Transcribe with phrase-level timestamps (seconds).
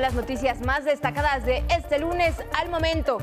[0.00, 3.18] las noticias más destacadas de este lunes al momento.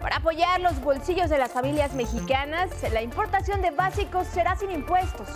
[0.00, 5.28] Para apoyar los bolsillos de las familias mexicanas, la importación de básicos será sin impuestos.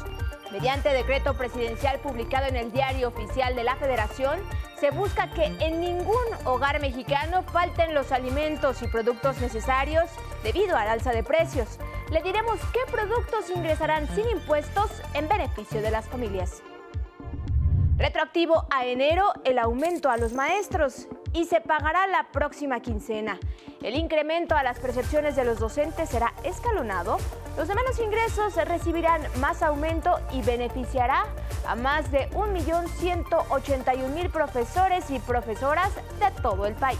[0.52, 4.38] Mediante decreto presidencial publicado en el Diario Oficial de la Federación,
[4.78, 10.10] se busca que en ningún hogar mexicano falten los alimentos y productos necesarios
[10.42, 11.78] debido al alza de precios.
[12.10, 16.62] Le diremos qué productos ingresarán sin impuestos en beneficio de las familias.
[18.02, 23.38] Retroactivo a enero el aumento a los maestros y se pagará la próxima quincena.
[23.80, 27.18] El incremento a las percepciones de los docentes será escalonado.
[27.56, 31.26] Los de menos ingresos recibirán más aumento y beneficiará
[31.64, 36.98] a más de 1.181.000 profesores y profesoras de todo el país.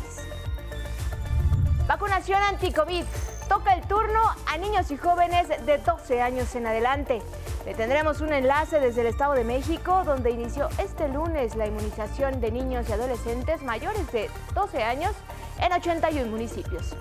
[1.88, 3.04] Vacunación anti-COVID.
[3.52, 4.18] Toca el turno
[4.50, 7.20] a niños y jóvenes de 12 años en adelante.
[7.66, 12.40] Le tendremos un enlace desde el Estado de México, donde inició este lunes la inmunización
[12.40, 15.12] de niños y adolescentes mayores de 12 años
[15.60, 16.96] en 81 municipios.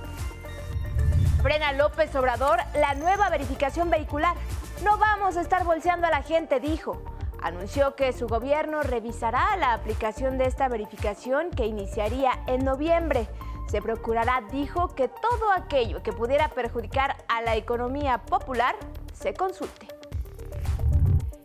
[1.42, 4.36] Frena López Obrador la nueva verificación vehicular.
[4.84, 7.02] No vamos a estar bolseando a la gente, dijo.
[7.42, 13.30] Anunció que su gobierno revisará la aplicación de esta verificación que iniciaría en noviembre.
[13.68, 18.76] Se procurará, dijo, que todo aquello que pudiera perjudicar a la economía popular
[19.14, 19.88] se consulte.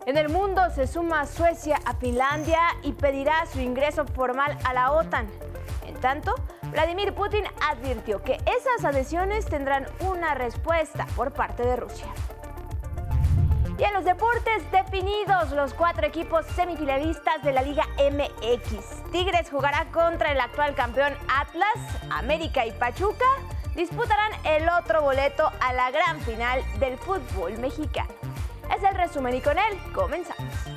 [0.07, 4.93] En el mundo se suma Suecia a Finlandia y pedirá su ingreso formal a la
[4.93, 5.29] OTAN.
[5.85, 6.35] En tanto,
[6.71, 12.07] Vladimir Putin advirtió que esas adhesiones tendrán una respuesta por parte de Rusia.
[13.79, 19.11] Y en los deportes definidos, los cuatro equipos semifinalistas de la Liga MX.
[19.13, 21.77] Tigres jugará contra el actual campeón Atlas,
[22.11, 23.27] América y Pachuca.
[23.75, 28.09] Disputarán el otro boleto a la gran final del fútbol mexicano.
[28.75, 30.76] Es el resumen y con él comenzamos.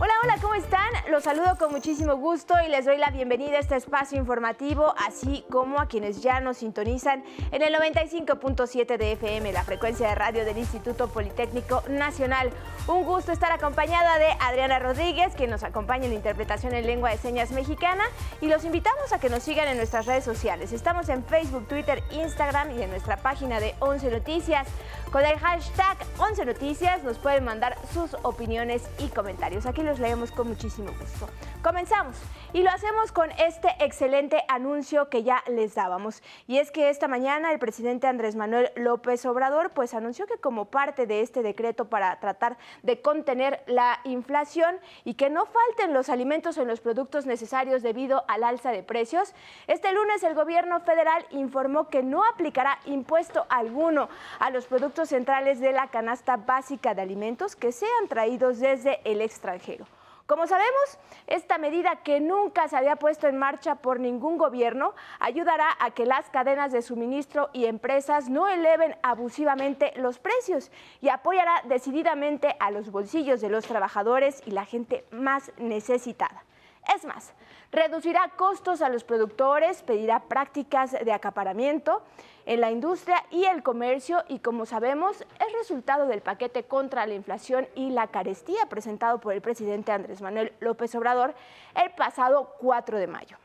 [0.00, 0.90] Hola, hola, ¿cómo están?
[1.08, 5.44] Los saludo con muchísimo gusto y les doy la bienvenida a este espacio informativo, así
[5.52, 7.22] como a quienes ya nos sintonizan
[7.52, 12.50] en el 95.7 de FM, la frecuencia de radio del Instituto Politécnico Nacional.
[12.88, 17.10] Un gusto estar acompañada de Adriana Rodríguez, que nos acompaña en la interpretación en lengua
[17.10, 18.02] de señas mexicana,
[18.40, 20.72] y los invitamos a que nos sigan en nuestras redes sociales.
[20.72, 24.66] Estamos en Facebook, Twitter, Instagram y en nuestra página de 11 Noticias.
[25.12, 29.66] Con el hashtag 11 Noticias nos pueden mandar sus opiniones y comentarios.
[29.66, 31.28] Aquí los leemos con muchísimo gusto.
[31.64, 32.20] Comenzamos
[32.52, 36.22] y lo hacemos con este excelente anuncio que ya les dábamos.
[36.46, 40.66] Y es que esta mañana el presidente Andrés Manuel López Obrador pues anunció que como
[40.66, 46.10] parte de este decreto para tratar de contener la inflación y que no falten los
[46.10, 49.32] alimentos en los productos necesarios debido al alza de precios,
[49.66, 55.60] este lunes el gobierno federal informó que no aplicará impuesto alguno a los productos centrales
[55.60, 59.86] de la canasta básica de alimentos que sean traídos desde el extranjero.
[60.26, 65.68] Como sabemos, esta medida que nunca se había puesto en marcha por ningún gobierno ayudará
[65.78, 70.70] a que las cadenas de suministro y empresas no eleven abusivamente los precios
[71.02, 76.44] y apoyará decididamente a los bolsillos de los trabajadores y la gente más necesitada.
[76.92, 77.32] Es más,
[77.72, 82.02] reducirá costos a los productores, pedirá prácticas de acaparamiento
[82.46, 87.14] en la industria y el comercio y como sabemos es resultado del paquete contra la
[87.14, 91.34] inflación y la carestía presentado por el presidente Andrés Manuel López Obrador
[91.74, 93.43] el pasado 4 de mayo.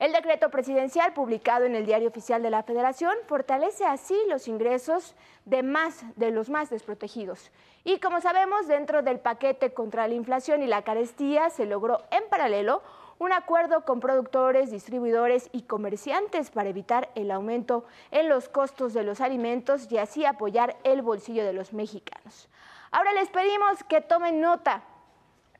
[0.00, 5.14] El decreto presidencial publicado en el Diario Oficial de la Federación fortalece así los ingresos
[5.44, 7.52] de más de los más desprotegidos.
[7.84, 12.26] Y como sabemos, dentro del paquete contra la inflación y la carestía se logró en
[12.30, 12.82] paralelo
[13.18, 19.02] un acuerdo con productores, distribuidores y comerciantes para evitar el aumento en los costos de
[19.02, 22.48] los alimentos y así apoyar el bolsillo de los mexicanos.
[22.90, 24.82] Ahora les pedimos que tomen nota.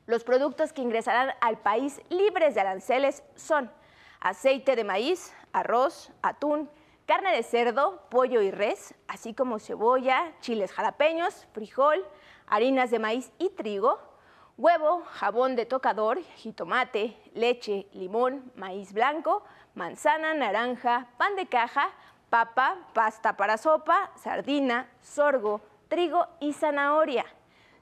[0.07, 3.69] Los productos que ingresarán al país libres de aranceles son
[4.21, 6.69] aceite de maíz, arroz, atún,
[7.05, 12.05] carne de cerdo, pollo y res, así como cebolla, chiles jalapeños, frijol,
[12.47, 13.99] harinas de maíz y trigo,
[14.57, 21.89] huevo, jabón de tocador, jitomate, leche, limón, maíz blanco, manzana, naranja, pan de caja,
[22.29, 27.25] papa, pasta para sopa, sardina, sorgo, trigo y zanahoria.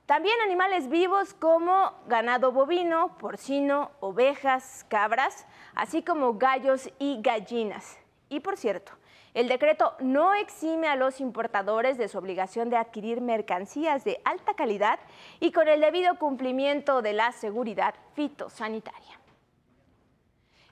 [0.10, 5.46] También animales vivos como ganado bovino, porcino, ovejas, cabras,
[5.76, 8.00] así como gallos y gallinas.
[8.28, 8.92] Y por cierto,
[9.36, 14.56] el decreto no exime a los importadores de su obligación de adquirir mercancías de alta
[14.56, 14.98] calidad
[15.40, 19.19] y con el debido cumplimiento de la seguridad fitosanitaria.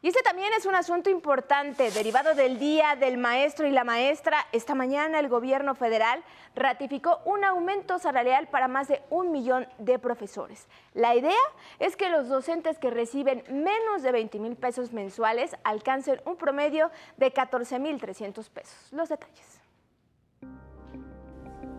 [0.04, 4.46] Y este también es un asunto importante, derivado del Día del Maestro y la Maestra.
[4.52, 6.24] Esta mañana el gobierno federal
[6.56, 10.68] ratificó un aumento salarial para más de un millón de profesores.
[10.94, 11.34] La idea
[11.80, 16.92] es que los docentes que reciben menos de 20 mil pesos mensuales alcancen un promedio
[17.18, 18.78] de 14 mil 300 pesos.
[18.92, 19.62] Los detalles.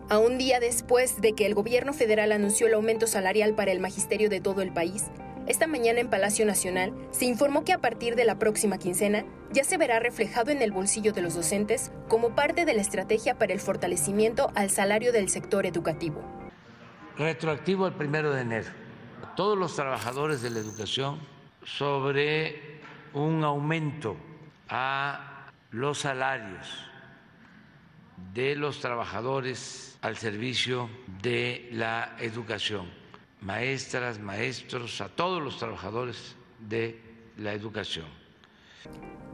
[0.09, 3.79] A un día después de que el gobierno federal anunció el aumento salarial para el
[3.79, 5.05] magisterio de todo el país,
[5.49, 9.63] esta mañana en Palacio Nacional se informó que a partir de la próxima quincena ya
[9.63, 13.51] se verá reflejado en el bolsillo de los docentes como parte de la estrategia para
[13.51, 16.21] el fortalecimiento al salario del sector educativo.
[17.17, 18.69] Retroactivo el primero de enero.
[19.35, 21.19] Todos los trabajadores de la educación
[21.63, 22.81] sobre
[23.13, 24.17] un aumento
[24.69, 26.85] a los salarios
[28.35, 30.91] de los trabajadores al servicio
[31.23, 32.98] de la educación
[33.41, 36.35] maestras, maestros, a todos los trabajadores
[36.67, 36.99] de
[37.37, 38.05] la educación.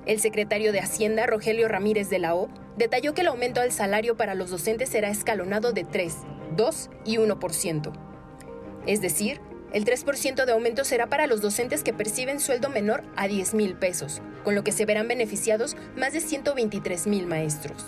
[0.05, 4.15] El secretario de Hacienda, Rogelio Ramírez de la O, detalló que el aumento al salario
[4.15, 6.15] para los docentes será escalonado de 3,
[6.55, 7.91] 2 y 1%.
[8.85, 9.41] Es decir,
[9.73, 13.75] el 3% de aumento será para los docentes que perciben sueldo menor a 10 mil
[13.75, 17.83] pesos, con lo que se verán beneficiados más de 123 mil maestros.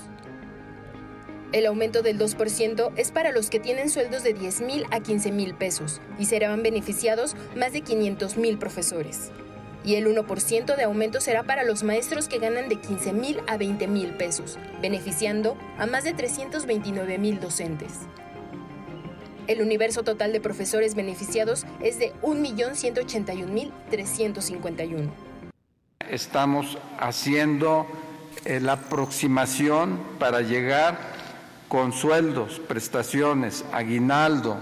[1.54, 5.32] El aumento del 2% es para los que tienen sueldos de 10 mil a 15
[5.32, 9.32] mil pesos y serán beneficiados más de 500 mil profesores.
[9.86, 13.56] Y el 1% de aumento será para los maestros que ganan de 15 mil a
[13.56, 17.94] 20 mil pesos, beneficiando a más de 329 mil docentes.
[19.48, 25.10] El universo total de profesores beneficiados es de 1.181.351.
[26.10, 27.88] Estamos haciendo
[28.44, 31.16] eh, la aproximación para llegar
[31.68, 34.58] con sueldos, prestaciones, aguinaldo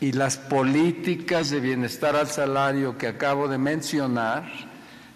[0.00, 4.44] y las políticas de bienestar al salario que acabo de mencionar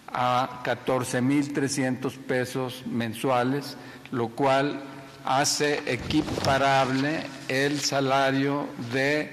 [0.07, 3.77] a 14.300 pesos mensuales,
[4.11, 4.81] lo cual
[5.25, 9.31] hace equiparable el salario de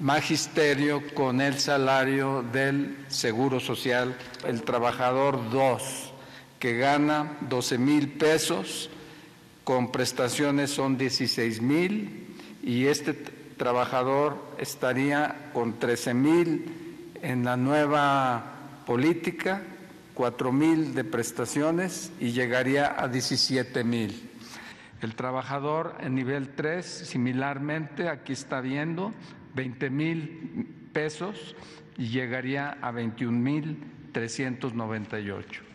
[0.00, 4.16] magisterio con el salario del Seguro Social.
[4.44, 6.12] El trabajador 2,
[6.58, 8.90] que gana 12 mil pesos,
[9.70, 12.26] con prestaciones son 16 mil
[12.60, 19.62] y este trabajador estaría con 13 mil en la nueva política,
[20.14, 24.28] 4 mil de prestaciones y llegaría a 17 mil.
[25.02, 29.14] El trabajador en nivel 3, similarmente, aquí está viendo,
[29.54, 31.54] 20 mil pesos
[31.96, 35.69] y llegaría a 21 mil 398.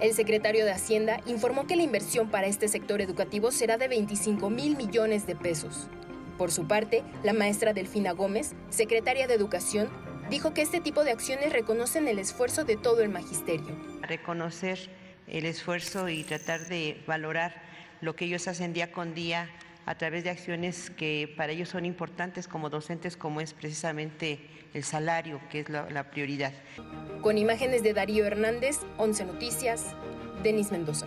[0.00, 4.50] El secretario de Hacienda informó que la inversión para este sector educativo será de 25
[4.50, 5.88] mil millones de pesos.
[6.38, 9.88] Por su parte, la maestra Delfina Gómez, secretaria de Educación,
[10.30, 13.76] dijo que este tipo de acciones reconocen el esfuerzo de todo el magisterio.
[14.02, 14.78] Reconocer
[15.28, 17.62] el esfuerzo y tratar de valorar
[18.00, 19.48] lo que ellos hacen día con día
[19.86, 24.40] a través de acciones que para ellos son importantes como docentes, como es precisamente
[24.74, 26.52] el salario, que es la, prioridad.
[27.20, 29.94] Con imágenes de Darío Hernández, 11 Noticias,
[30.42, 31.06] Denis Mendoza.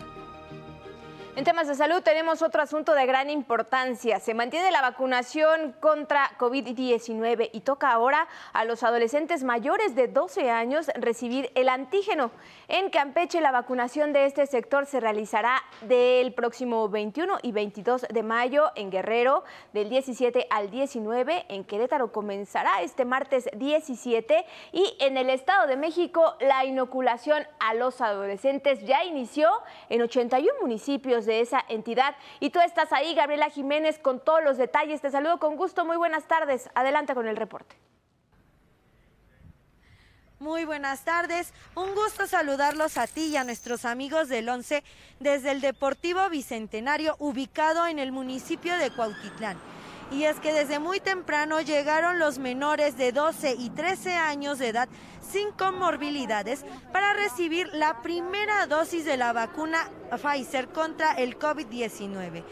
[1.37, 4.21] En temas de salud tenemos otro asunto de gran importancia.
[4.21, 10.49] Se mantiene la vacunación contra COVID-19 y toca ahora a los adolescentes mayores de 12
[10.49, 12.31] años recibir el antígeno.
[12.69, 18.23] En Campeche la vacunación de este sector se realizará del próximo 21 y 22 de
[18.23, 25.17] mayo en Guerrero, del 17 al 19 en Querétaro comenzará este martes 17 y en
[25.17, 29.49] el Estado de México la inoculación a los adolescentes ya inició
[29.89, 32.15] en 81 municipios de esa entidad.
[32.39, 35.01] Y tú estás ahí, Gabriela Jiménez, con todos los detalles.
[35.01, 35.85] Te saludo con gusto.
[35.85, 36.69] Muy buenas tardes.
[36.75, 37.75] Adelante con el reporte.
[40.39, 44.83] Muy buenas tardes, un gusto saludarlos a ti y a nuestros amigos del 11
[45.21, 49.57] desde el Deportivo Bicentenario ubicado en el municipio de Cuautitlán.
[50.11, 54.69] Y es que desde muy temprano llegaron los menores de 12 y 13 años de
[54.69, 54.89] edad
[55.21, 62.43] sin comorbilidades para recibir la primera dosis de la vacuna Pfizer contra el COVID-19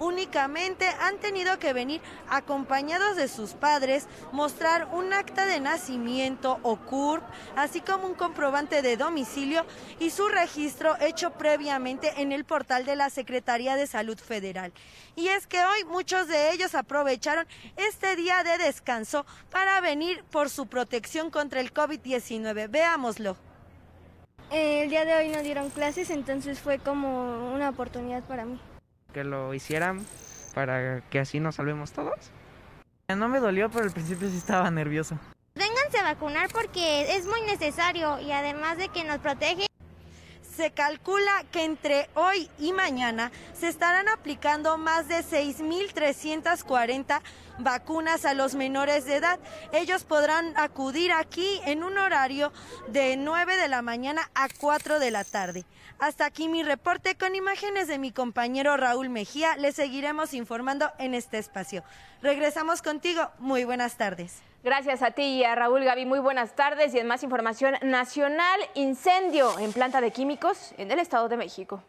[0.00, 6.76] únicamente han tenido que venir acompañados de sus padres, mostrar un acta de nacimiento o
[6.76, 7.22] CURP,
[7.54, 9.64] así como un comprobante de domicilio
[10.00, 14.72] y su registro hecho previamente en el portal de la Secretaría de Salud Federal.
[15.14, 20.48] Y es que hoy muchos de ellos aprovecharon este día de descanso para venir por
[20.48, 22.70] su protección contra el COVID-19.
[22.70, 23.36] Veámoslo.
[24.50, 28.58] El día de hoy no dieron clases, entonces fue como una oportunidad para mí
[29.12, 30.04] que lo hicieran
[30.54, 32.30] para que así nos salvemos todos.
[33.08, 35.18] No me dolió, pero al principio sí estaba nervioso.
[35.54, 39.66] Vénganse a vacunar porque es muy necesario y además de que nos protege,
[40.60, 47.22] Se calcula que entre hoy y mañana se estarán aplicando más de 6.340
[47.60, 49.40] vacunas a los menores de edad.
[49.72, 52.52] Ellos podrán acudir aquí en un horario
[52.88, 55.64] de 9 de la mañana a 4 de la tarde.
[55.98, 59.56] Hasta aquí mi reporte con imágenes de mi compañero Raúl Mejía.
[59.56, 61.84] Les seguiremos informando en este espacio.
[62.20, 63.30] Regresamos contigo.
[63.38, 64.42] Muy buenas tardes.
[64.62, 66.04] Gracias a ti y a Raúl Gaby.
[66.04, 70.98] Muy buenas tardes y en más información nacional, incendio en planta de químicos en el
[70.98, 71.82] Estado de México.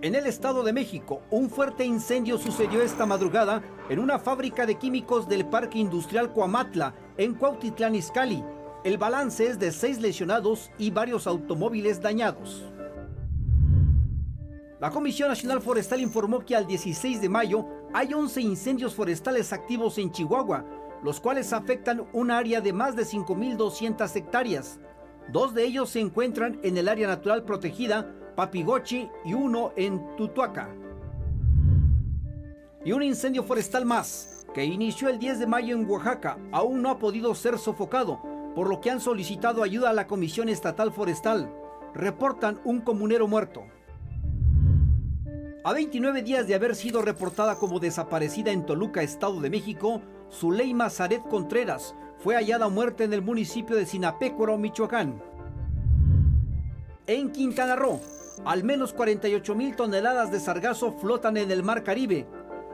[0.00, 4.76] En el Estado de México, un fuerte incendio sucedió esta madrugada en una fábrica de
[4.76, 8.42] químicos del Parque Industrial Coamatla, en Cuautitlán Izcalli.
[8.82, 12.64] El balance es de seis lesionados y varios automóviles dañados.
[14.80, 19.96] La Comisión Nacional Forestal informó que al 16 de mayo hay 11 incendios forestales activos
[19.98, 20.64] en Chihuahua,
[21.04, 24.80] los cuales afectan un área de más de 5.200 hectáreas.
[25.28, 30.74] Dos de ellos se encuentran en el área natural protegida Papigochi y uno en Tutuaca.
[32.86, 36.88] Y un incendio forestal más, que inició el 10 de mayo en Oaxaca, aún no
[36.88, 38.22] ha podido ser sofocado,
[38.54, 41.52] por lo que han solicitado ayuda a la Comisión Estatal Forestal.
[41.92, 43.64] Reportan un comunero muerto.
[45.64, 50.90] A 29 días de haber sido reportada como desaparecida en Toluca, Estado de México, Zuleima
[50.90, 55.22] Zaret Contreras fue hallada muerta en el municipio de Sinapécuaro, Michoacán.
[57.06, 58.00] En Quintana Roo,
[58.44, 62.26] al menos 48 mil toneladas de sargazo flotan en el Mar Caribe,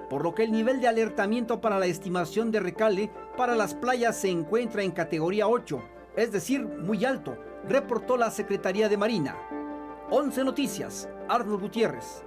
[0.08, 4.16] por lo que el nivel de alertamiento para la estimación de recale para las playas
[4.16, 5.82] se encuentra en categoría 8,
[6.16, 7.36] es decir, muy alto,
[7.68, 9.36] reportó la Secretaría de Marina.
[10.10, 12.24] 11 Noticias, Arnold Gutiérrez.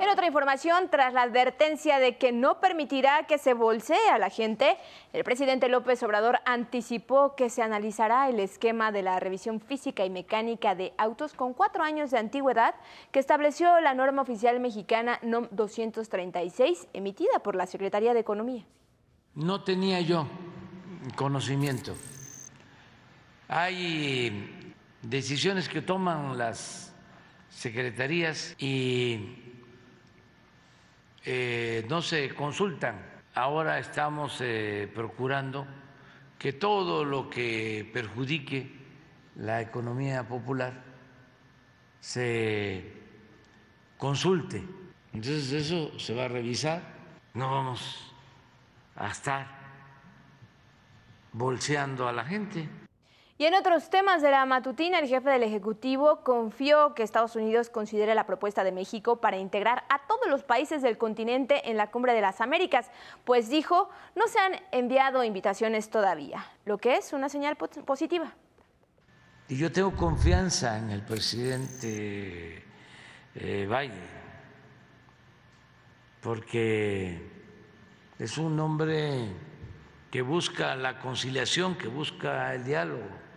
[0.00, 4.30] En otra información, tras la advertencia de que no permitirá que se bolsee a la
[4.30, 4.78] gente,
[5.12, 10.08] el presidente López Obrador anticipó que se analizará el esquema de la revisión física y
[10.08, 12.74] mecánica de autos con cuatro años de antigüedad
[13.12, 18.64] que estableció la norma oficial mexicana NOM 236 emitida por la Secretaría de Economía.
[19.34, 20.26] No tenía yo
[21.14, 21.94] conocimiento.
[23.48, 26.94] Hay decisiones que toman las
[27.50, 29.49] secretarías y
[31.24, 32.96] eh, no se consultan.
[33.34, 35.66] Ahora estamos eh, procurando
[36.38, 38.80] que todo lo que perjudique
[39.36, 40.72] la economía popular
[42.00, 42.92] se
[43.98, 44.64] consulte.
[45.12, 46.82] Entonces eso se va a revisar.
[47.34, 48.12] No vamos
[48.96, 49.46] a estar
[51.32, 52.68] bolseando a la gente.
[53.40, 57.70] Y en otros temas de la matutina, el jefe del Ejecutivo confió que Estados Unidos
[57.70, 61.90] considere la propuesta de México para integrar a todos los países del continente en la
[61.90, 62.90] Cumbre de las Américas,
[63.24, 68.30] pues dijo, no se han enviado invitaciones todavía, lo que es una señal positiva.
[69.48, 72.62] Y yo tengo confianza en el presidente
[73.36, 74.06] eh, Biden,
[76.20, 77.26] porque
[78.18, 79.30] es un hombre
[80.10, 83.29] que busca la conciliación, que busca el diálogo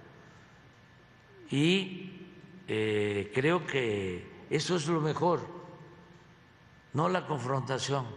[1.53, 2.09] y
[2.67, 5.41] eh, creo que eso es lo mejor,
[6.93, 8.07] no la confrontación,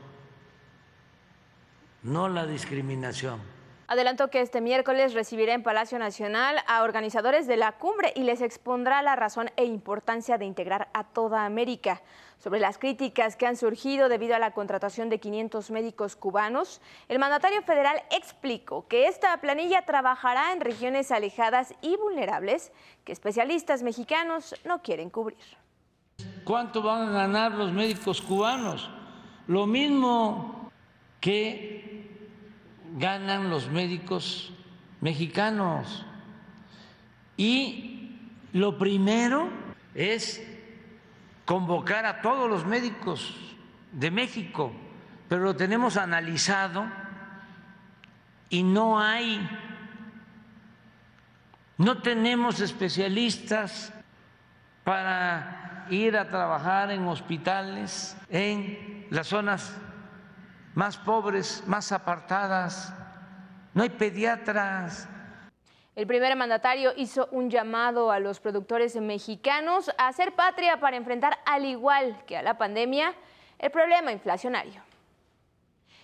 [2.03, 3.56] no la discriminación.
[3.89, 8.41] Adelantó que este miércoles recibirá en Palacio Nacional a organizadores de la cumbre y les
[8.41, 12.03] expondrá la razón e importancia de integrar a toda América.
[12.39, 17.21] Sobre las críticas que han surgido debido a la contratación de 500 médicos cubanos, el
[17.21, 22.73] mandatario federal explicó que esta planilla trabajará en regiones alejadas y vulnerables
[23.05, 25.39] que especialistas mexicanos no quieren cubrir.
[26.45, 28.91] ¿Cuánto van a ganar los médicos cubanos?
[29.47, 30.71] Lo mismo
[31.21, 31.96] que
[32.97, 34.53] ganan los médicos
[35.01, 36.05] mexicanos.
[37.37, 38.19] Y
[38.53, 39.49] lo primero
[39.95, 40.43] es
[41.45, 43.37] convocar a todos los médicos
[43.93, 44.73] de México,
[45.29, 46.87] pero lo tenemos analizado
[48.49, 49.47] y no hay,
[51.77, 53.93] no tenemos especialistas
[54.85, 59.77] para ir a trabajar en hospitales en las zonas
[60.77, 62.93] más pobres, más apartadas,
[63.73, 65.09] no hay pediatras.
[65.97, 71.39] El primer mandatario hizo un llamado a los productores mexicanos a hacer patria para enfrentar,
[71.47, 73.15] al igual que a la pandemia,
[73.59, 74.86] el problema inflacionario.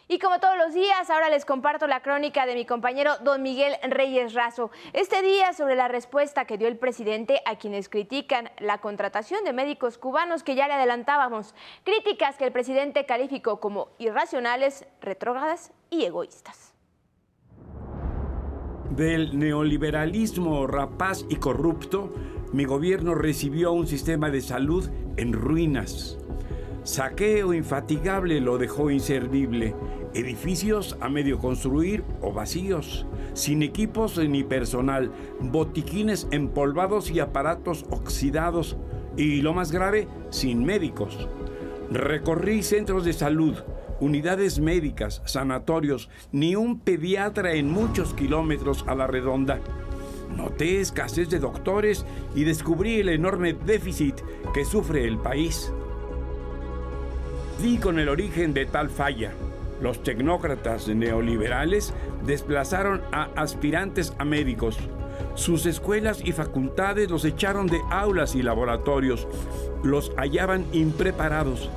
[0.09, 3.75] Y como todos los días, ahora les comparto la crónica de mi compañero don Miguel
[3.89, 4.71] Reyes Razo.
[4.93, 9.53] Este día sobre la respuesta que dio el presidente a quienes critican la contratación de
[9.53, 11.55] médicos cubanos que ya le adelantábamos.
[11.85, 16.75] Críticas que el presidente calificó como irracionales, retrógradas y egoístas.
[18.91, 22.13] Del neoliberalismo rapaz y corrupto,
[22.53, 26.19] mi gobierno recibió un sistema de salud en ruinas.
[26.85, 29.75] Saqueo infatigable lo dejó inservible.
[30.15, 38.77] Edificios a medio construir o vacíos, sin equipos ni personal, botiquines empolvados y aparatos oxidados.
[39.17, 41.29] Y lo más grave, sin médicos.
[41.91, 43.55] Recorrí centros de salud,
[44.01, 49.61] unidades médicas, sanatorios, ni un pediatra en muchos kilómetros a la redonda.
[50.37, 54.17] Noté escasez de doctores y descubrí el enorme déficit
[54.53, 55.73] que sufre el país.
[57.61, 59.33] Di con el origen de tal falla.
[59.81, 61.93] Los tecnócratas neoliberales
[62.25, 64.79] desplazaron a aspirantes a médicos.
[65.35, 69.27] Sus escuelas y facultades los echaron de aulas y laboratorios.
[69.83, 71.71] Los hallaban impreparados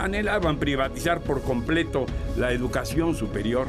[0.00, 2.06] anhelaban privatizar por completo
[2.36, 3.66] la educación superior.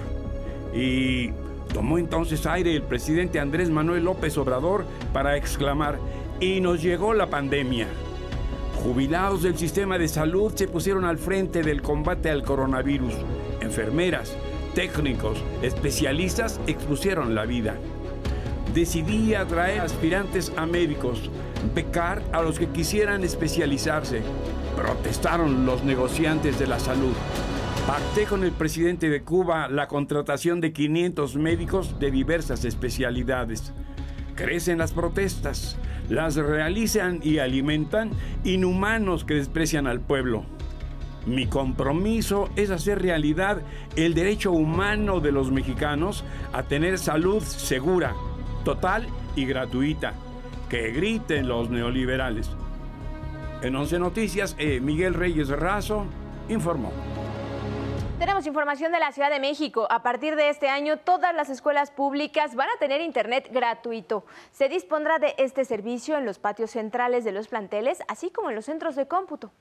[0.73, 1.31] Y
[1.73, 5.99] tomó entonces aire el presidente Andrés Manuel López Obrador para exclamar,
[6.39, 7.87] y nos llegó la pandemia.
[8.83, 13.13] Jubilados del sistema de salud se pusieron al frente del combate al coronavirus.
[13.61, 14.35] Enfermeras,
[14.73, 17.75] técnicos, especialistas expusieron la vida.
[18.73, 21.29] Decidí atraer aspirantes a médicos,
[21.75, 24.21] becar a los que quisieran especializarse,
[24.75, 27.13] Protestaron los negociantes de la salud.
[27.85, 33.73] Pacté con el presidente de Cuba la contratación de 500 médicos de diversas especialidades.
[34.35, 35.77] Crecen las protestas,
[36.11, 38.11] las realizan y alimentan
[38.43, 40.43] inhumanos que desprecian al pueblo.
[41.25, 43.61] Mi compromiso es hacer realidad
[43.95, 48.13] el derecho humano de los mexicanos a tener salud segura,
[48.65, 50.13] total y gratuita.
[50.69, 52.49] Que griten los neoliberales.
[53.61, 56.05] En 11 Noticias, eh, Miguel Reyes Razo
[56.49, 56.91] informó.
[58.21, 59.87] Tenemos información de la Ciudad de México.
[59.89, 64.27] A partir de este año, todas las escuelas públicas van a tener Internet gratuito.
[64.51, 68.55] Se dispondrá de este servicio en los patios centrales de los planteles, así como en
[68.55, 69.51] los centros de cómputo.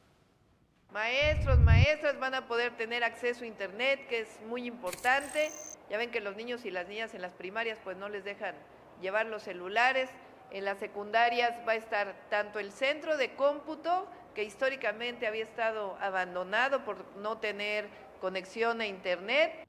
[0.93, 5.51] Maestros, maestras van a poder tener acceso a Internet, que es muy importante.
[5.89, 8.55] Ya ven que los niños y las niñas en las primarias pues no les dejan
[9.01, 10.11] llevar los celulares.
[10.51, 15.97] En las secundarias va a estar tanto el centro de cómputo, que históricamente había estado
[15.99, 19.67] abandonado por no tener conexión a Internet.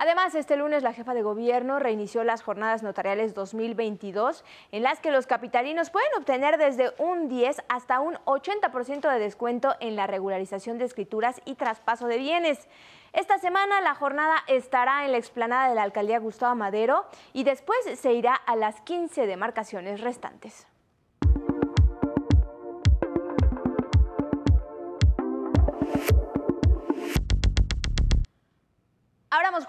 [0.00, 5.10] Además, este lunes la jefa de gobierno reinició las jornadas notariales 2022, en las que
[5.10, 10.78] los capitalinos pueden obtener desde un 10 hasta un 80% de descuento en la regularización
[10.78, 12.68] de escrituras y traspaso de bienes.
[13.12, 17.78] Esta semana la jornada estará en la explanada de la alcaldía Gustavo Madero y después
[17.98, 20.68] se irá a las 15 demarcaciones restantes.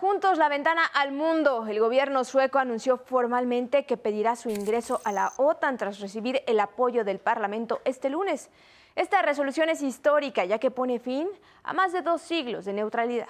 [0.10, 1.68] Juntos la ventana al mundo.
[1.68, 6.60] El gobierno sueco anunció formalmente que pedirá su ingreso a la OTAN tras recibir el
[6.60, 8.50] apoyo del Parlamento este lunes.
[8.96, 11.30] Esta resolución es histórica ya que pone fin
[11.62, 13.28] a más de dos siglos de neutralidad.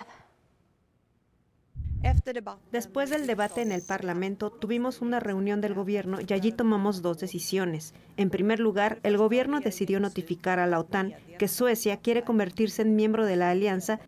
[2.71, 7.19] Después del debate en el Parlamento, tuvimos una reunión del gobierno y allí tomamos dos
[7.19, 7.93] decisiones.
[8.17, 12.95] En primer lugar, el gobierno decidió notificar a la OTAN que Suecia quiere convertirse en
[12.95, 13.99] miembro de la alianza.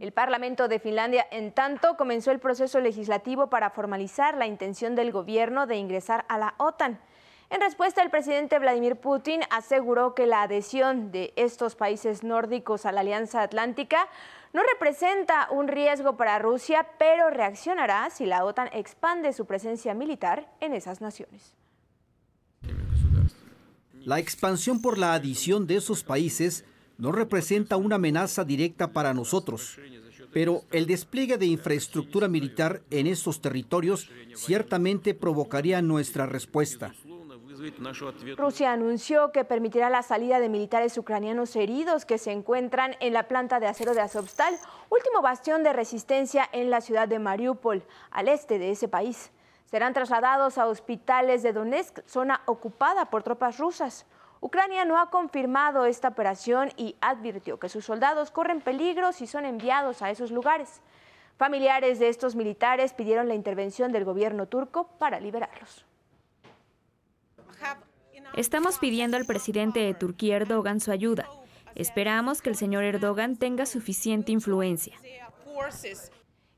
[0.00, 5.12] El Parlamento de Finlandia, en tanto, comenzó el proceso legislativo para formalizar la intención del
[5.12, 6.98] gobierno de ingresar a la OTAN.
[7.50, 12.92] En respuesta, el presidente Vladimir Putin aseguró que la adhesión de estos países nórdicos a
[12.92, 14.06] la Alianza Atlántica
[14.52, 20.52] no representa un riesgo para Rusia, pero reaccionará si la OTAN expande su presencia militar
[20.60, 21.54] en esas naciones.
[24.04, 26.66] La expansión por la adición de esos países
[26.98, 29.78] no representa una amenaza directa para nosotros,
[30.32, 36.92] pero el despliegue de infraestructura militar en estos territorios ciertamente provocaría nuestra respuesta.
[38.36, 43.24] Rusia anunció que permitirá la salida de militares ucranianos heridos que se encuentran en la
[43.24, 44.54] planta de acero de Azovstal,
[44.90, 49.32] último bastión de resistencia en la ciudad de Mariupol, al este de ese país.
[49.66, 54.06] Serán trasladados a hospitales de Donetsk, zona ocupada por tropas rusas.
[54.40, 59.44] Ucrania no ha confirmado esta operación y advirtió que sus soldados corren peligro si son
[59.44, 60.80] enviados a esos lugares.
[61.36, 65.87] Familiares de estos militares pidieron la intervención del gobierno turco para liberarlos.
[68.36, 71.28] Estamos pidiendo al presidente de Turquía Erdogan su ayuda.
[71.74, 74.96] Esperamos que el señor Erdogan tenga suficiente influencia.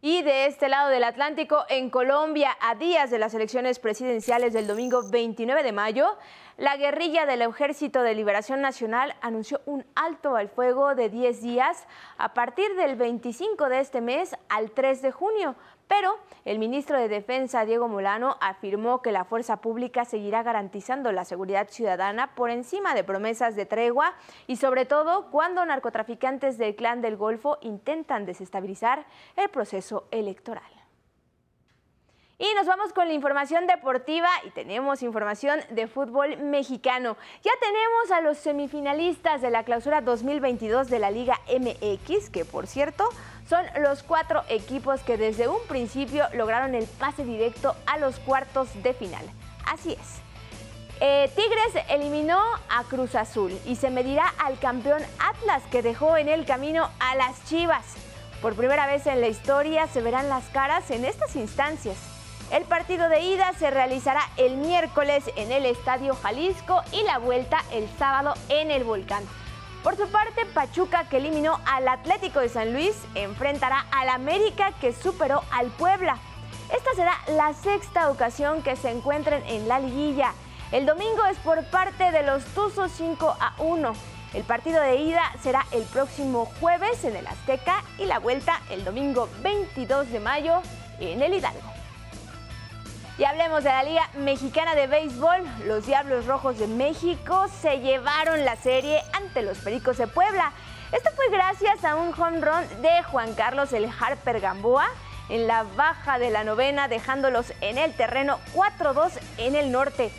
[0.03, 4.67] Y de este lado del Atlántico, en Colombia, a días de las elecciones presidenciales del
[4.67, 6.17] domingo 29 de mayo,
[6.61, 11.87] la guerrilla del Ejército de Liberación Nacional anunció un alto al fuego de 10 días
[12.19, 15.57] a partir del 25 de este mes al 3 de junio.
[15.89, 21.25] Pero el ministro de Defensa, Diego Molano, afirmó que la fuerza pública seguirá garantizando la
[21.25, 24.13] seguridad ciudadana por encima de promesas de tregua
[24.47, 30.80] y sobre todo cuando narcotraficantes del Clan del Golfo intentan desestabilizar el proceso electoral.
[32.41, 37.19] Y nos vamos con la información deportiva y tenemos información de fútbol mexicano.
[37.43, 42.67] Ya tenemos a los semifinalistas de la clausura 2022 de la Liga MX, que por
[42.67, 43.07] cierto
[43.47, 48.71] son los cuatro equipos que desde un principio lograron el pase directo a los cuartos
[48.83, 49.27] de final.
[49.67, 50.23] Así es.
[51.01, 56.31] Eh, Tigres eliminó a Cruz Azul y se medirá al campeón Atlas que dejó en
[56.31, 57.97] el camino a las Chivas.
[58.41, 62.10] Por primera vez en la historia se verán las caras en estas instancias.
[62.51, 67.63] El partido de ida se realizará el miércoles en el Estadio Jalisco y la vuelta
[67.71, 69.23] el sábado en el Volcán.
[69.85, 74.93] Por su parte, Pachuca, que eliminó al Atlético de San Luis, enfrentará al América, que
[74.93, 76.19] superó al Puebla.
[76.75, 80.33] Esta será la sexta ocasión que se encuentren en la liguilla.
[80.73, 83.93] El domingo es por parte de los Tuzos 5 a 1.
[84.35, 88.85] El partido de ida será el próximo jueves en el Azteca y la vuelta el
[88.85, 90.63] domingo 22 de mayo
[90.99, 91.80] en el Hidalgo.
[93.21, 95.45] Y hablemos de la Liga Mexicana de Béisbol.
[95.67, 100.53] Los Diablos Rojos de México se llevaron la serie ante los Pericos de Puebla.
[100.91, 104.87] Esto fue gracias a un home run de Juan Carlos El Harper Gamboa
[105.29, 110.11] en la baja de la novena, dejándolos en el terreno 4-2 en el norte.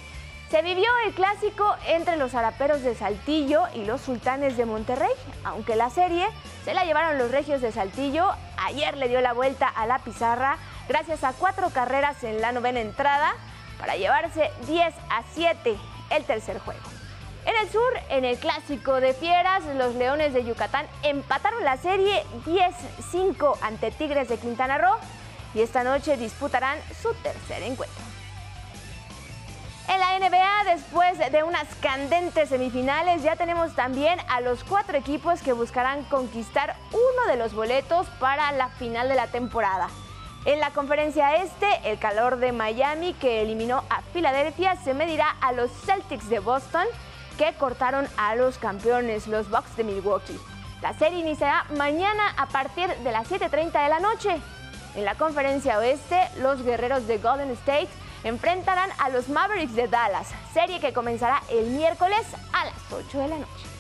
[0.51, 5.13] Se vivió el clásico entre los Araperos de Saltillo y los Sultanes de Monterrey,
[5.45, 6.27] aunque la serie
[6.65, 8.29] se la llevaron los Regios de Saltillo.
[8.57, 10.57] Ayer le dio la vuelta a la pizarra
[10.89, 13.33] gracias a cuatro carreras en la novena entrada
[13.79, 15.77] para llevarse 10 a 7
[16.09, 16.81] el tercer juego.
[17.45, 22.25] En el sur, en el clásico de Fieras, los Leones de Yucatán empataron la serie
[22.45, 24.97] 10-5 ante Tigres de Quintana Roo
[25.53, 28.20] y esta noche disputarán su tercer encuentro.
[29.91, 35.41] En la NBA, después de unas candentes semifinales, ya tenemos también a los cuatro equipos
[35.41, 39.89] que buscarán conquistar uno de los boletos para la final de la temporada.
[40.45, 45.51] En la conferencia este, el calor de Miami, que eliminó a Filadelfia, se medirá a
[45.51, 46.85] los Celtics de Boston,
[47.37, 50.39] que cortaron a los campeones, los Bucks de Milwaukee.
[50.81, 54.37] La serie iniciará mañana a partir de las 7.30 de la noche.
[54.95, 57.89] En la conferencia oeste, los guerreros de Golden State
[58.23, 63.27] enfrentarán a los Mavericks de Dallas, serie que comenzará el miércoles a las 8 de
[63.27, 63.71] la noche.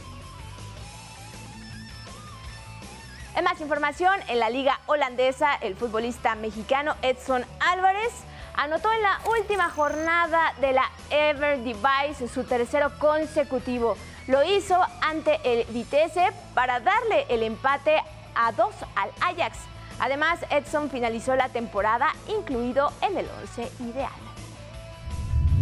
[3.35, 8.11] En más información, en la liga holandesa, el futbolista mexicano Edson Álvarez
[8.55, 13.95] anotó en la última jornada de la Ever Device su tercero consecutivo.
[14.27, 18.03] Lo hizo ante el Vitesse para darle el empate
[18.35, 19.57] a dos al Ajax.
[19.99, 24.30] Además, Edson finalizó la temporada incluido en el 11 ideal.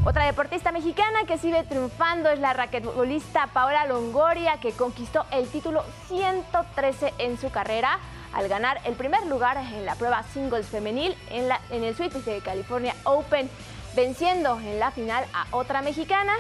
[0.06, 5.84] Otra deportista mexicana que sigue triunfando es la raquetbolista Paola Longoria, que conquistó el título
[6.08, 8.00] 113 en su carrera
[8.34, 12.96] al ganar el primer lugar en la prueba singles femenil en, el Suite de California
[13.04, 13.50] Open,
[13.94, 16.34] venciendo en la final a otra mexicana,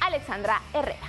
[0.00, 1.06] Alexandra Herrera.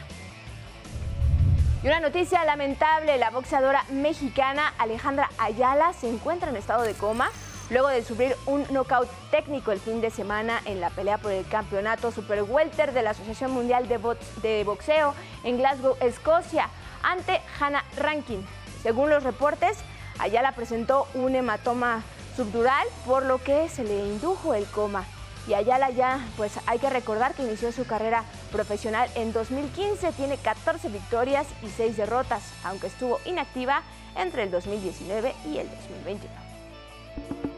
[1.83, 7.29] Y una noticia lamentable, la boxeadora mexicana Alejandra Ayala se encuentra en estado de coma
[7.69, 11.47] luego de sufrir un knockout técnico el fin de semana en la pelea por el
[11.47, 16.69] campeonato Super Welter de la Asociación Mundial de, Boxeo en Glasgow, Escocia,
[17.01, 18.45] ante Hannah Rankin.
[18.81, 19.77] Según los reportes,
[20.19, 22.03] Ayala presentó un hematoma
[22.35, 25.05] subdural, por lo que se le indujo el coma.
[25.47, 30.37] Y Ayala ya, pues hay que recordar que inició su carrera profesional en 2015, tiene
[30.37, 33.83] 14 victorias y 6 derrotas, aunque estuvo inactiva
[34.15, 37.52] entre el 2019 y el 2021.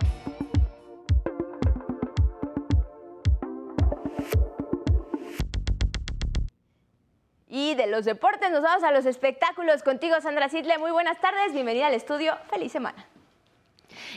[7.57, 9.81] Y de los deportes nos vamos a los espectáculos.
[9.81, 10.77] Contigo, Sandra Sidle.
[10.77, 11.53] Muy buenas tardes.
[11.53, 12.37] Bienvenida al estudio.
[12.49, 13.07] Feliz semana.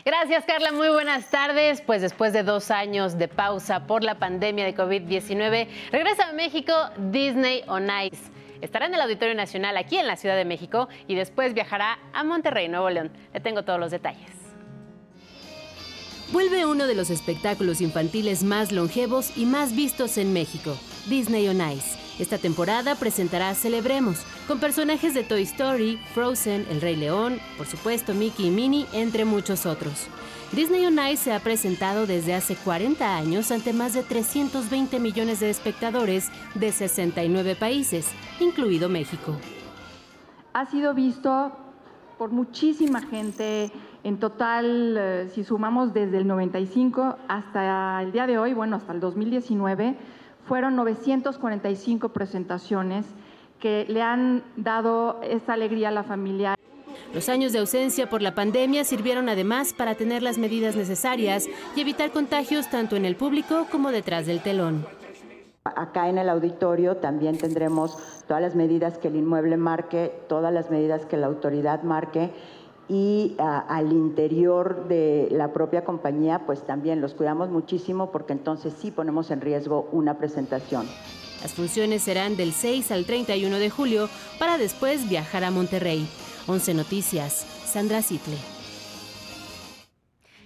[0.05, 0.73] Gracias, Carla.
[0.73, 1.81] Muy buenas tardes.
[1.81, 6.73] Pues después de dos años de pausa por la pandemia de COVID-19, regresa a México
[6.97, 8.29] Disney on Ice.
[8.61, 12.25] Estará en el Auditorio Nacional aquí en la Ciudad de México y después viajará a
[12.25, 13.13] Monterrey, Nuevo León.
[13.33, 14.33] Le tengo todos los detalles.
[16.33, 20.77] Vuelve uno de los espectáculos infantiles más longevos y más vistos en México,
[21.09, 26.97] Disney on Ice esta temporada presentará Celebremos, con personajes de Toy Story, Frozen, El Rey
[26.97, 30.09] León, por supuesto Mickey y Minnie, entre muchos otros.
[30.53, 35.41] Disney On Ice se ha presentado desde hace 40 años ante más de 320 millones
[35.41, 38.09] de espectadores de 69 países,
[38.41, 39.37] incluido México.
[40.55, 41.53] Ha sido visto
[42.17, 43.71] por muchísima gente,
[44.03, 48.93] en total, eh, si sumamos desde el 95 hasta el día de hoy, bueno, hasta
[48.93, 49.97] el 2019,
[50.49, 53.05] fueron 945 presentaciones
[53.61, 56.55] que le han dado esta alegría a la familia.
[57.13, 61.81] Los años de ausencia por la pandemia sirvieron además para tener las medidas necesarias y
[61.81, 64.87] evitar contagios tanto en el público como detrás del telón.
[65.65, 70.71] Acá en el auditorio también tendremos todas las medidas que el inmueble marque, todas las
[70.71, 72.31] medidas que la autoridad marque
[72.89, 78.91] y al interior de la propia compañía pues también los cuidamos muchísimo porque entonces sí
[78.91, 80.87] ponemos en riesgo una presentación.
[81.43, 86.09] Las funciones serán del 6 al 31 de julio para después viajar a Monterrey.
[86.47, 88.58] 11 Noticias, Sandra Sitle.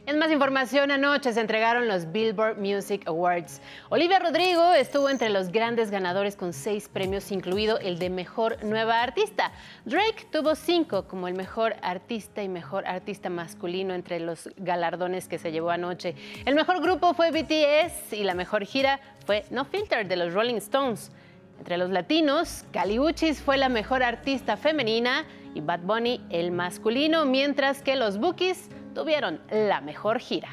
[0.04, 3.60] En más información, anoche se entregaron los Billboard Music Awards.
[3.88, 9.00] Olivia Rodrigo estuvo entre los grandes ganadores con seis premios, incluido el de Mejor Nueva
[9.00, 9.52] Artista.
[9.84, 15.38] Drake tuvo cinco como el Mejor Artista y Mejor Artista Masculino entre los galardones que
[15.38, 16.16] se llevó anoche.
[16.46, 20.56] El mejor grupo fue BTS y la mejor gira fue No Filter de los Rolling
[20.56, 21.12] Stones.
[21.58, 27.24] Entre los latinos, Cali Uchis fue la mejor artista femenina y Bad Bunny el masculino,
[27.24, 30.50] mientras que los Bookies tuvieron la mejor gira.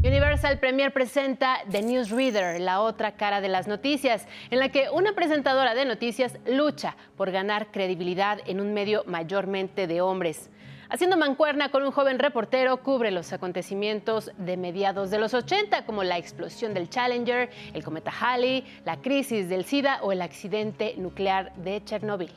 [0.00, 5.12] Universal Premier presenta The Newsreader, la otra cara de las noticias, en la que una
[5.12, 10.50] presentadora de noticias lucha por ganar credibilidad en un medio mayormente de hombres.
[10.88, 16.04] Haciendo mancuerna con un joven reportero, cubre los acontecimientos de mediados de los 80, como
[16.04, 21.52] la explosión del Challenger, el cometa Halley, la crisis del SIDA o el accidente nuclear
[21.56, 22.30] de Chernobyl.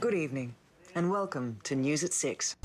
[0.00, 0.54] Good evening,
[0.94, 2.56] and welcome to News at 6.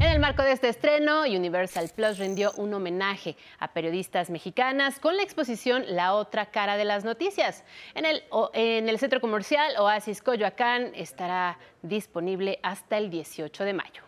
[0.00, 5.16] En el marco de este estreno, Universal Plus rindió un homenaje a periodistas mexicanas con
[5.16, 7.62] la exposición La otra cara de las noticias.
[7.94, 14.02] En el, en el centro comercial Oasis Coyoacán estará disponible hasta el 18 de mayo.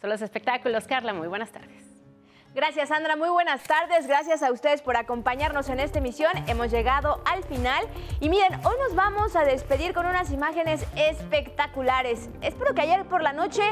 [0.00, 0.86] Son los espectáculos.
[0.86, 1.87] Carla, muy buenas tardes.
[2.58, 4.08] Gracias Sandra, muy buenas tardes.
[4.08, 6.32] Gracias a ustedes por acompañarnos en esta emisión.
[6.48, 7.86] Hemos llegado al final
[8.18, 12.28] y miren, hoy nos vamos a despedir con unas imágenes espectaculares.
[12.40, 13.62] Espero que ayer por la noche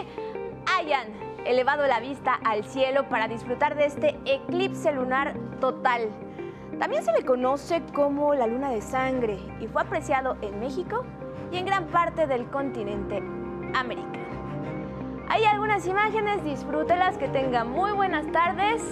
[0.79, 1.09] hayan
[1.45, 6.09] elevado la vista al cielo para disfrutar de este eclipse lunar total.
[6.79, 11.05] También se le conoce como la luna de sangre y fue apreciado en México
[11.51, 13.17] y en gran parte del continente
[13.75, 14.26] americano.
[15.29, 18.83] Hay algunas imágenes, disfrútelas, que tengan muy buenas tardes,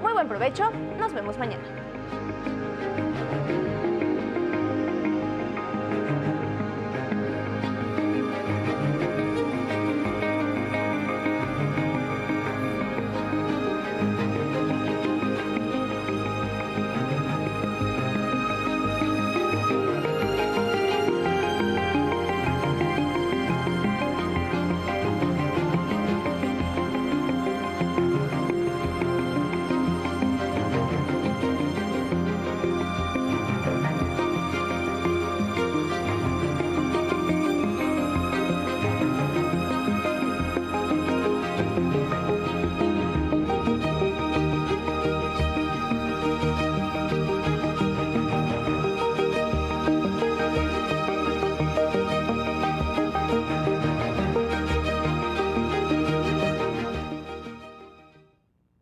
[0.00, 1.81] muy buen provecho, nos vemos mañana.